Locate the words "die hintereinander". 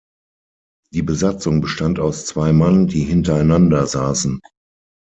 2.87-3.85